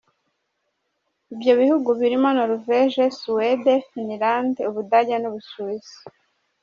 Ibyo 1.33 1.51
bihugu 1.61 1.89
birimo 1.99 2.29
Norvège, 2.39 3.03
Suède, 3.19 3.69
Finland, 3.89 4.55
u 4.69 4.71
Budage 4.75 5.15
n’u 5.19 5.31
Busuwisi. 5.33 5.97